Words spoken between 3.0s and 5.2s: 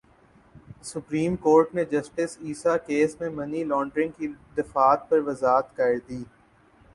میں money laundering کی دفعات پر